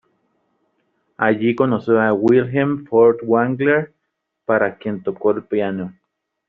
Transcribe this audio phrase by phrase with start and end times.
[1.17, 3.93] Allí conoció a Wilhelm Furtwängler,
[4.45, 5.93] para quien tocó el piano.